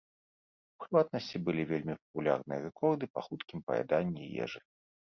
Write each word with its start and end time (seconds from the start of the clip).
У 0.77 0.83
прыватнасці, 0.83 1.41
былі 1.49 1.67
вельмі 1.73 1.93
папулярныя 2.01 2.59
рэкорды 2.67 3.05
па 3.15 3.21
хуткім 3.31 3.59
паяданні 3.71 4.35
ежы. 4.45 4.59